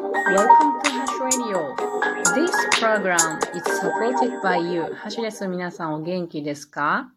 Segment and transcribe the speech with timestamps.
[0.00, 1.76] Welcome to Hash Radio.
[2.34, 4.94] This program is supported by you.
[4.94, 5.46] ハシです。
[5.46, 7.12] 皆さんお元気ですか、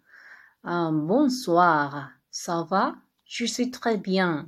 [0.66, 2.10] um, ?Bonsoir.
[2.30, 2.96] Ça va?
[3.26, 4.48] Je suis très bien.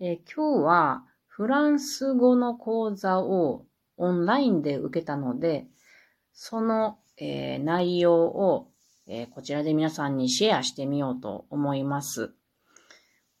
[0.00, 3.66] え、今日はフランス語の講座を
[3.98, 5.68] オンラインで受けたので、
[6.32, 8.72] その、えー、内容を、
[9.06, 12.34] えー、こちらで皆さんにシェアしてみようと思います。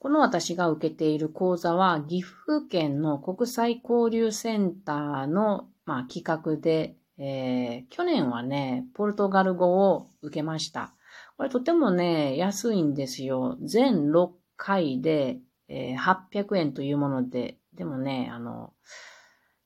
[0.04, 10.92] この私が受けている講座は、岐阜県の国際交流センターの、まあ、企画で、えー、去年はね、ポルトガル語を受けました。
[11.38, 13.56] これとてもね、安いんですよ。
[13.62, 18.74] 全6回で、えー、800円というもので、でもね、あの、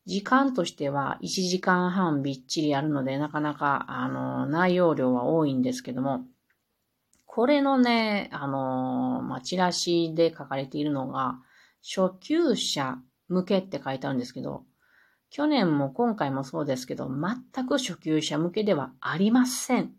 [0.06, 6.20] 時間としては1時間半びっちりあるので、なかなか、あの、内容量は多いんですけども、
[7.38, 11.38] これのね、あのー、まあ、チラシで書かれているのが、
[11.88, 12.96] 初級者
[13.28, 14.64] 向けって書いてあるんですけど、
[15.30, 19.92] 去年も今回もそうですけど、全く初級者向けではありません。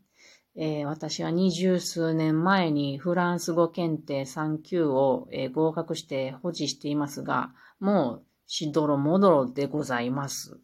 [0.58, 10.60] えー、私は二十数年前にフランス語検定3級を、えー、合格して保持していますが、もうしどろもどろでございます。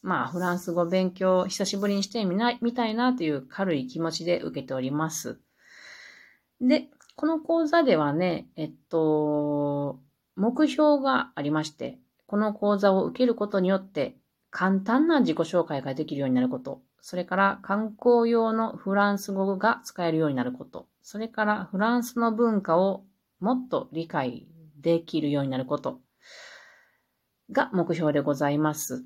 [0.00, 5.43] まあ、フランス語勉強久しぶりにしてみなみたいなという軽い気持ちで受けております。
[6.60, 10.00] で、この講座ではね、えっと、
[10.36, 14.16] 目標がありまして、この講座を受けることによって、
[14.50, 23.04] 簡単な自己紹介ができるようになること、それから観光用のフランス語が使えるようになること、それからフランスの文化を
[23.40, 24.46] もっと理解
[24.80, 26.00] できるようになること。
[27.50, 29.04] が目標でございます。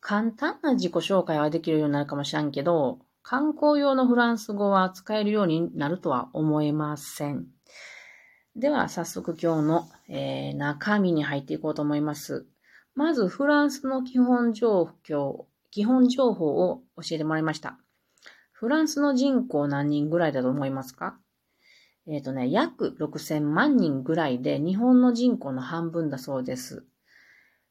[0.00, 7.46] 簡単な自己紹介はできるようになるかもしれんけど、観光用のフランス語は使えるようになるとは思えません。
[8.54, 12.46] では、早速今日の、えー、中身に入っていこうと思います。
[12.94, 17.78] まず、フランスの基本情報、基本情報を教えてもらいました。
[18.52, 21.18] フランスの人口何人ぐらいだと思いますか？
[22.06, 26.84] えっ、ー、とね、約6000万人ぐらいで日本の人口の半分だそうです。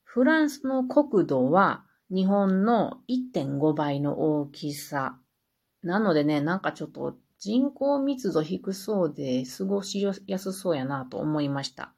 [0.04, 5.20] フランスの国土は日本の1.5倍の大きさ
[5.84, 11.94] なのでね、なんかちょっと人口密度低そうで過ごしやすそうやなと思いました。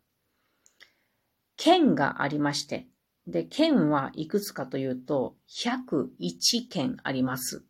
[1.56, 2.88] 県がありまして、
[3.28, 7.64] で、県はいくつかというと、101県あります。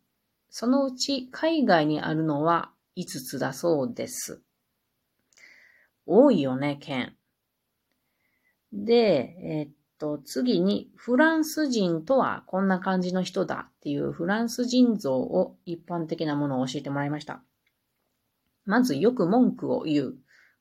[0.48, 4.42] そのうち海外にあるのは5つだそうです。
[6.06, 7.16] 多いよね、県。
[8.72, 17.42] で、え、っと、次に、フランス人とはこんな感じの人だっていうフランス人像を一般的なものを教えてもらいました。
[18.64, 20.14] まずよく文句を言う。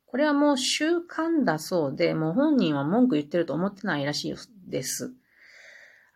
[0.06, 4.35] これはもう習慣だそうで、もう本人は文句言ってると思ってないらしい
[4.69, 5.13] です。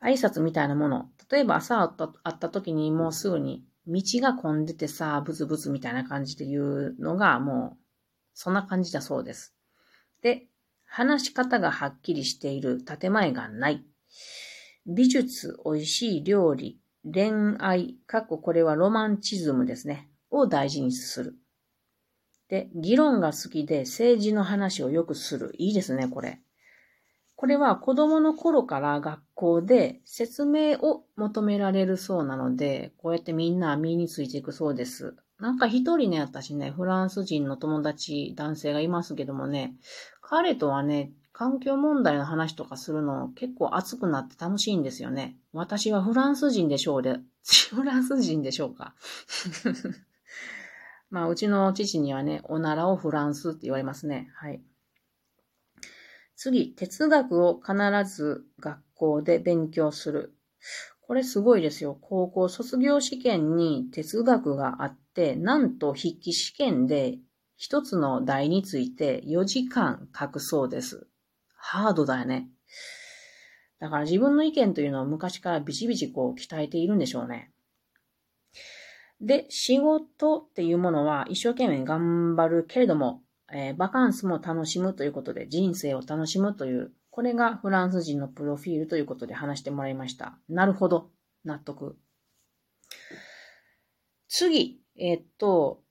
[0.01, 1.09] 挨拶みたいなもの。
[1.29, 7.77] 例えば朝会った時にもうすぐに道が混んでてさ、ブツブツみたいな感じで言うのがもう
[8.33, 9.55] そんな感じだそうです。
[10.21, 10.48] で、
[10.89, 13.85] 話し方がはっきりしている建前がない。
[14.87, 20.09] 美術、美味しい料理、恋愛、過去これはロマンチズムですね。
[20.31, 21.35] を大事にする。
[22.49, 25.53] で、議論が好きで政治の話をよくする。
[25.57, 26.41] いいですね、これ。
[27.35, 35.15] これは子供の頃から学校で説明を求められるそうなので、こうやってみんな身についていくそうです。
[35.39, 39.73] なんか一人ね、私ね、フランス人の友達、男性がいますけどもね、
[40.29, 45.35] 彼とはね、環境問題の話とかするの結構熱くなって楽しいんですよね。
[45.53, 47.17] 私はフランス人でしょうで、
[47.73, 48.93] フランス人でしょうか。
[51.09, 54.29] まあ、うちの父にはね、おならをフランスって言われますね。
[54.35, 54.61] はい。
[56.35, 57.73] 次、哲学を必
[58.05, 60.35] ず学校で勉強する。
[61.01, 61.97] これすごいですよ。
[61.99, 67.17] 高校卒業試験に哲学があって、なんと筆記試験で
[67.59, 71.07] 一つの題について4時間書くそうです。
[71.57, 72.47] ハードだよね。
[73.79, 77.51] だから自分の意見というのを昔からビチビチこう鍛えているんでしょうね。
[79.19, 90.37] で、仕事っていうものは一生懸命頑張るけれども、えー、バカンスも楽しむということで人生を楽しむというこれがフランス人のプロフィールということで話してもらいました。
[90.47, 91.09] なるほど。
[91.43, 91.97] 納得。
[94.29, 95.83] 次、えー、っと、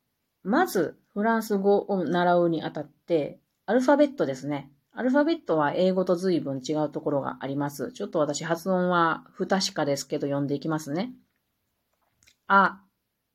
[0.43, 4.71] まず、フランス語を習うにあたって、アルファベットですね。
[4.93, 7.91] アルファベットは英語と随分違うところがあります。
[7.91, 11.13] ちょっと私発音は不確かですけど読んでいきますね。
[12.47, 12.85] あ、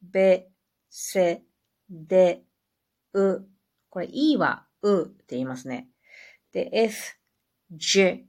[0.01, 0.47] べ、
[0.89, 1.43] せ、
[1.89, 2.45] で、
[3.11, 3.41] う。
[3.89, 5.89] これ、いはうって言いますね。
[6.53, 7.17] で、f,
[7.69, 8.23] J,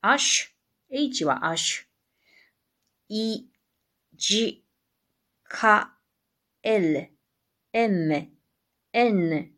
[0.00, 0.96] アッシュ。
[0.96, 1.84] H はアッシュ。
[3.10, 3.46] い、
[4.16, 4.64] じ、
[5.44, 5.94] か、
[6.64, 7.12] L、
[7.72, 8.32] M、
[8.92, 9.50] N、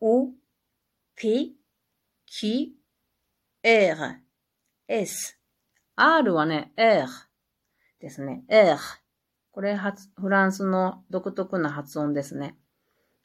[0.00, 0.34] U、
[1.14, 1.56] P、
[2.26, 2.68] Q、
[3.62, 4.20] R、
[4.88, 5.38] S。
[5.94, 7.06] R はね、R
[8.00, 8.44] ですね。
[8.48, 8.78] R。
[9.50, 12.56] これ、フランスの独特な発音ですね。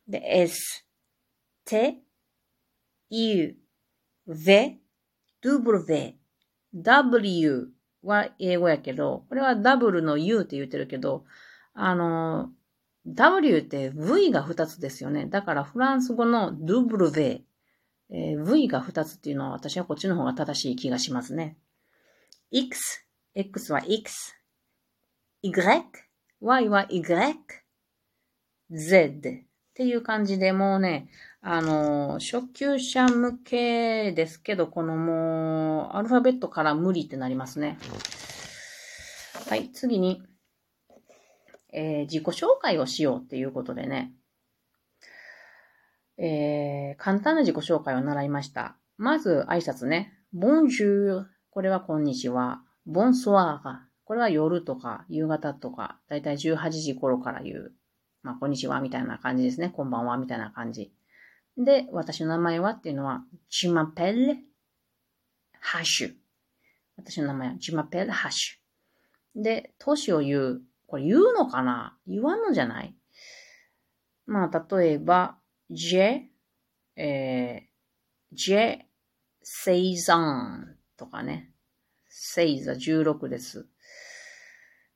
[0.08, 0.86] で、S、
[1.64, 2.04] T、
[3.10, 3.56] U、
[4.28, 4.82] V、
[5.42, 6.14] W、
[6.74, 7.70] W
[8.04, 11.24] は英語やけど、これはダブルの U って言ってるけど、
[11.74, 12.52] あの、
[13.08, 15.26] W って V が2つですよね。
[15.26, 17.44] だからフランス語の W、
[18.10, 21.58] えー、V が2つっていうのは私はこっちの方が正しい気がしますね。
[22.52, 23.06] X、
[23.36, 24.36] X は X、
[25.44, 25.54] Y、
[26.42, 27.04] Y は Y、
[28.72, 29.44] Z っ
[29.74, 31.10] ていう感じでもうね、
[31.42, 37.78] あの、初級者向けですけど、このもう、アルファベットから無理ってなりますね。
[39.48, 40.24] はい、次に、
[41.74, 44.14] えー、自己紹介をしようっていうことでね、
[46.18, 48.78] えー、簡単な自己紹介を習いました。
[48.98, 50.14] まず挨拶ね。
[50.34, 52.62] Bonjour これはこんにちは。
[52.88, 53.60] Bonsoir
[54.06, 57.74] これは夜とか夕方とか、だいたい18時頃から言う。
[58.24, 59.70] まあ、こんにちはみたいな感じですね。
[59.70, 60.94] こんばんはみたいな感じ。
[61.58, 64.38] で、私の名前はっていうのは、Je m'appelle
[65.62, 66.14] Hash。
[66.96, 68.60] 私の名前は Je m'appelle Hash。
[69.36, 70.62] で、年を言う。
[70.88, 71.98] これ言うのかな？
[72.08, 72.96] 言わんのじゃない？
[74.26, 75.38] まあ、例えば、
[75.72, 76.24] j'ai,
[76.96, 78.80] えー、j'ai
[79.46, 81.52] 16 ans とかね。
[82.36, 83.68] 16は16です。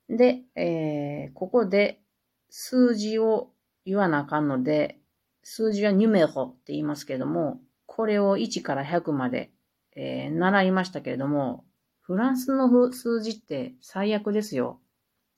[0.09, 2.01] で、えー、ここで
[2.49, 3.51] 数字を
[3.85, 4.99] 言わなあかんので、
[5.43, 9.51] 数字はニュメロって言いますけれども、これを1から100まで、
[9.95, 11.63] えー、習いましたけれども、
[12.01, 14.80] フランスの数字って最悪ですよ。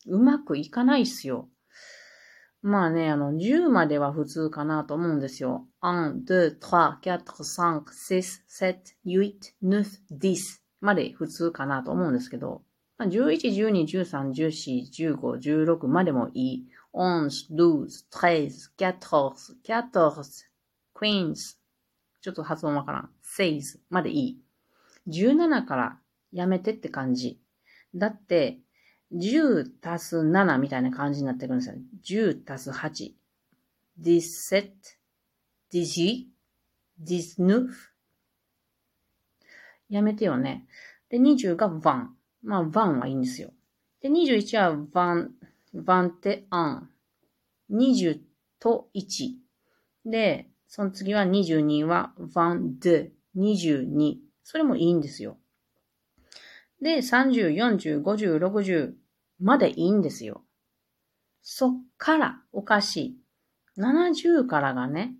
[0.08, 1.50] うまくいかないっすよ。
[2.62, 5.68] まあね、あの、10までは普通かなと思うんですよ。
[5.82, 8.24] 1、2、3、4、5、6、7、
[8.62, 9.34] 8、9、
[10.12, 10.38] 10
[10.80, 12.64] まで普通かなと思うんですけど、
[13.00, 16.68] 11、12、13、14、15、16までもいい。
[16.94, 19.14] 11, 12, 13,
[19.74, 20.46] 14, 14,
[20.96, 21.58] queens
[22.22, 23.10] ちょっと発音わからん。
[23.22, 24.42] says までいい。
[25.10, 26.00] 17から
[26.32, 27.42] やめてって感じ。
[27.94, 28.60] だって、
[29.13, 31.75] 10足す7みたいな感じになってくるんですよ。
[32.04, 33.13] 10足す8。
[34.01, 34.71] 17,
[35.71, 36.25] 18,
[37.06, 37.68] 19
[39.89, 40.65] やめてよね。
[41.10, 42.10] で、20が one。
[42.42, 43.51] まあ、one はいいんですよ。
[44.01, 45.31] で、21は one,
[45.74, 46.81] one って1。
[47.71, 48.19] 20
[48.60, 49.36] と1。
[50.06, 54.18] で、その次は22は one, de, 22。
[54.44, 55.38] それもいいんですよ。
[56.81, 58.94] で、30、40、50、60
[59.40, 60.44] までいいんですよ。
[61.42, 63.82] そっからおかしい。
[63.82, 65.16] 70からがね、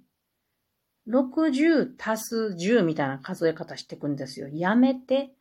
[1.08, 4.48] 60足す10みたいな数え方していくんですよ。
[4.48, 5.34] やめて。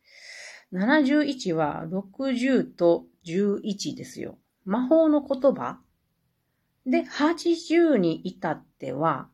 [0.73, 4.39] 71は60と11ですよ。
[4.65, 5.79] 魔法の言葉
[6.85, 9.29] で、80に至っては、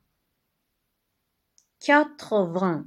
[1.82, 2.84] 80。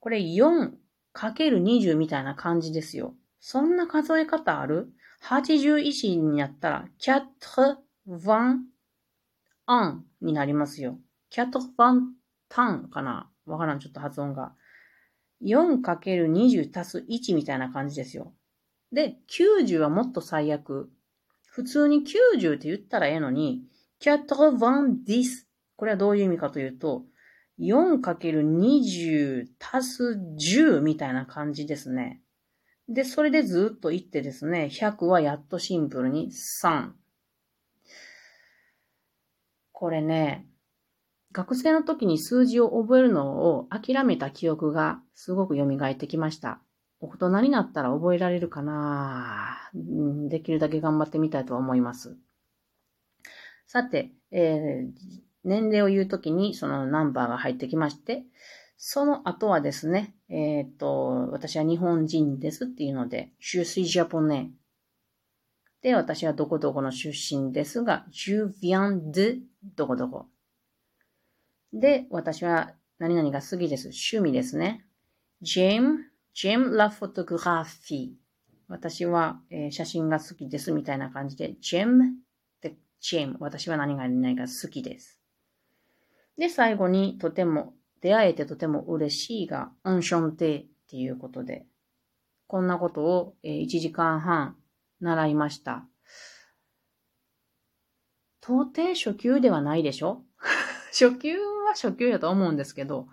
[0.00, 3.16] これ 4×20 みたいな感じですよ。
[3.40, 4.93] そんな数え方ある？
[5.24, 7.76] ?81 になったら、81
[10.20, 10.98] になりますよ。
[11.32, 11.60] 80
[12.48, 13.30] タンかな？
[13.46, 14.54] わからん、ちょっと発音が。
[15.42, 18.32] 4×20 足す1みたいな感じですよ。
[18.92, 20.90] で、90はもっと最悪。
[21.46, 22.04] 普通に
[22.34, 23.64] 90って言ったらええのに、
[24.00, 24.26] 90
[25.76, 27.06] これはどういう意味かというと、
[27.58, 32.20] 4×20 足す10みたいな感じですね。
[32.88, 36.30] で、それでずっと言ってですね、100はやっとシンプルに
[36.62, 36.90] 3。
[39.72, 40.46] これね、
[41.32, 46.60] 学生の時に数字を覚えるのを諦めた記憶がすごく蘇ってきました。
[47.00, 49.70] 大人になったら覚えられるかな
[50.28, 52.16] できるだけ頑張ってみたいと思います。
[53.66, 58.22] さて、えー、年齢を言うときにそのナンバーが入ってきまして、
[58.76, 64.50] その後はですね、えっ、と、私は日本人ですっていうので、je suis japonais。
[65.82, 69.40] で、私はどこどこの出身ですが、je viens de
[69.76, 70.26] どこどこ。
[71.72, 73.88] で、私は何々が好きです。
[73.88, 74.86] 趣味ですね。
[75.42, 75.96] j'aime,
[76.34, 78.12] j'aime la photographie。
[78.68, 82.24] 私は、えー、写真が好きですみたいな感じで、j'aime
[83.04, 83.36] チェーム。
[83.40, 85.20] 私は何が何が好きです。
[86.38, 87.74] で、最後にとても、
[88.04, 91.64] 出会えてとても嬉しいが、アンションテっていうことで、
[92.46, 94.56] こんなことを、1時間半
[95.00, 95.86] 習いました。
[98.42, 100.22] 到底初級ではないでしょ？
[100.92, 103.08] 初級は初級やと思うんですけど、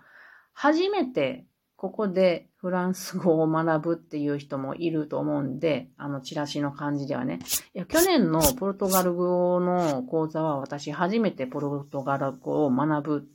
[0.52, 1.46] 初めて
[1.76, 7.38] ここでフランス語を学ぶっていう人もいると思うんで、あのチラシの感じではね。
[7.74, 13.28] いや、去年のポルトガル語の講座は私初めてポルトガル語を学ぶ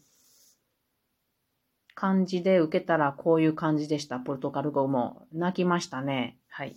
[1.98, 4.20] 感じで受けたらこういう感じでした。
[4.20, 6.38] ポルトガル語も泣きましたね。
[6.48, 6.75] はい。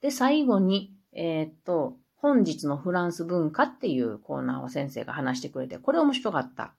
[0.00, 6.74] で、最後に、えー、っと、本日のフランス文化っていうコーナーを先生が話してくれて、これ面白かった。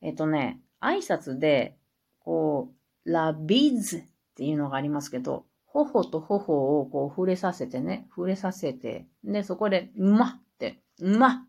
[0.00, 1.76] えー、っとね、挨拶で、
[2.18, 2.72] こ
[3.04, 4.02] う、ラビーズっ
[4.36, 11.44] ていうのがありますけど、頬と頬をこう触れさせてね、触れさせて、で、そこで、うまって、うま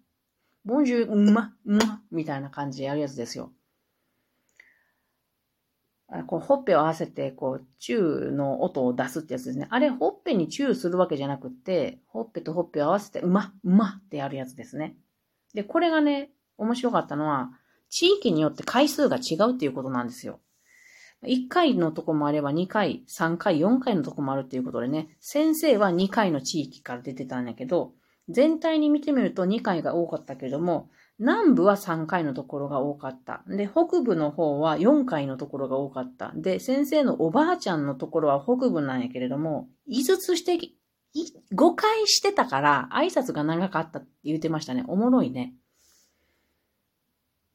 [0.65, 3.53] ボンジュー、うま、うまみたいな感じでやるやつですよ。
[6.27, 9.67] こう、ほっぺを合わせて、こう、チューの音を出すってやつですね。
[9.71, 14.95] あれ、ほっぺにチューするわけじゃなくて、ほっぺとほっぺを合わせて、うま、うまってやるやつですね。
[15.53, 17.51] で、これがね、面白かったのは、
[17.89, 20.39] 地域によって回数が違うっていうことなんですよ。
[21.23, 27.93] 1回のとこもあれば2回、3回、4回のとこもあるっていうことでね、先生は2回の地域から出てたんだけど、
[28.29, 33.43] 全体に見てみると2回が多かったけれども、南部は3回のところが多かった。
[33.47, 36.33] で、北部の方は4回のところが多かった。
[36.35, 40.71] で、先生のおばあちゃんのところは北部なんやけれども、5つして、
[41.53, 44.83] 5回してたから挨拶が長かったって言ってましたね。
[44.87, 45.53] おもろいね。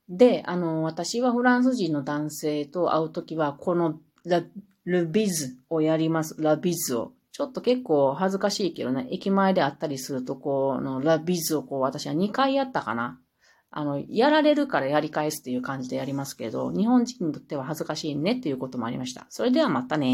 [0.08, 4.42] で、あの、私はフランス人の男性と会うときは、このラ、
[4.86, 6.34] ルビズをやります。
[6.38, 7.12] ラビズを。
[7.32, 13.20] ちょっと結構恥ずかしいけどね、駅前で会ったりすると、このラビズをこう、私は2回やったかな。
[13.72, 19.26] あの、やられるからやり返すっていう感じでやりますけど、日本人にとっては恥ずかしいねっていうこともありました。
[19.30, 20.06] それではまたね